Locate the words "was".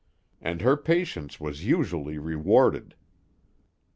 1.39-1.63